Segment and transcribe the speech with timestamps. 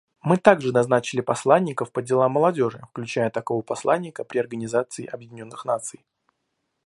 [0.23, 6.03] Мы также назначили посланников по делам молодежи, включая такого посланника при Организации Объединенных Наций.